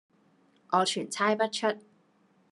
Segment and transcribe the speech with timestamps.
[0.71, 1.77] 我全猜不出。